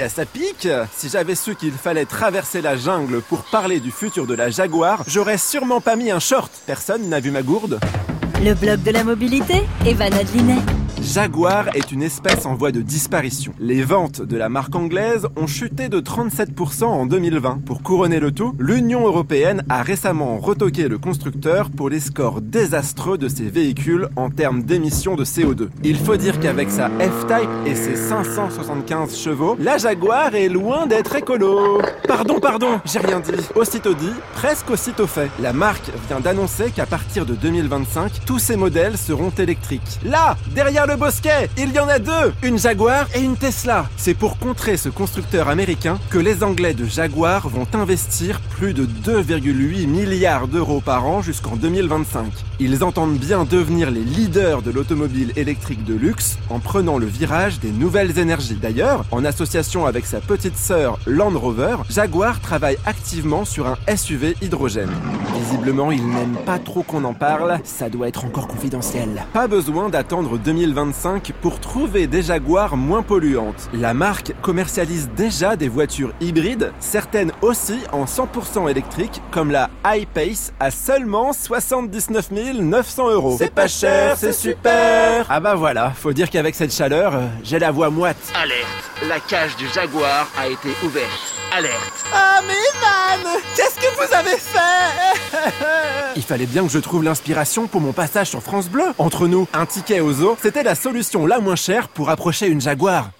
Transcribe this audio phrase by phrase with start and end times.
[0.00, 4.26] à sa pique Si j'avais su qu'il fallait traverser la jungle pour parler du futur
[4.26, 6.52] de la Jaguar, j'aurais sûrement pas mis un short.
[6.66, 7.78] Personne n'a vu ma gourde
[8.42, 10.75] Le blog de la mobilité, Evan Adlinet.
[11.02, 13.52] Jaguar est une espèce en voie de disparition.
[13.60, 17.60] Les ventes de la marque anglaise ont chuté de 37% en 2020.
[17.66, 23.18] Pour couronner le tout, l'Union européenne a récemment retoqué le constructeur pour les scores désastreux
[23.18, 25.68] de ses véhicules en termes d'émissions de CO2.
[25.84, 31.14] Il faut dire qu'avec sa F-Type et ses 575 chevaux, la Jaguar est loin d'être
[31.14, 31.82] écolo.
[32.08, 33.32] Pardon, pardon, j'ai rien dit.
[33.54, 35.30] Aussitôt dit, presque aussitôt fait.
[35.40, 40.00] La marque vient d'annoncer qu'à partir de 2025, tous ses modèles seront électriques.
[40.04, 43.86] Là, derrière le bosquet, il y en a deux, une Jaguar et une Tesla.
[43.96, 48.86] C'est pour contrer ce constructeur américain que les Anglais de Jaguar vont investir plus de
[48.86, 52.26] 2,8 milliards d'euros par an jusqu'en 2025.
[52.60, 57.58] Ils entendent bien devenir les leaders de l'automobile électrique de luxe en prenant le virage
[57.58, 58.58] des nouvelles énergies.
[58.60, 64.36] D'ailleurs, en association avec sa petite sœur Land Rover, Jaguar travaille activement sur un SUV
[64.40, 64.92] hydrogène.
[65.34, 69.24] Visiblement, ils n'aiment pas trop qu'on en parle, ça doit être encore confidentiel.
[69.32, 70.75] Pas besoin d'attendre 2025
[71.40, 73.70] pour trouver des Jaguars moins polluantes.
[73.72, 80.52] La marque commercialise déjà des voitures hybrides, certaines aussi en 100% électrique, comme la iPace
[80.60, 83.36] à seulement 79 900 euros.
[83.38, 87.58] C'est pas cher, c'est super Ah bah voilà, faut dire qu'avec cette chaleur, euh, j'ai
[87.58, 88.18] la voix moite.
[88.34, 88.66] Alerte,
[89.08, 91.34] la cage du Jaguar a été ouverte.
[91.56, 92.04] Alerte.
[92.12, 95.15] Ah mais Evan Qu'est-ce que vous avez fait?
[96.16, 98.86] Il fallait bien que je trouve l'inspiration pour mon passage sur France Bleu.
[98.96, 102.60] Entre nous, un ticket au zoo, c'était la solution la moins chère pour approcher une
[102.60, 103.10] Jaguar.